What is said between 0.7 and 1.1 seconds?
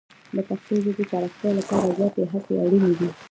ژبې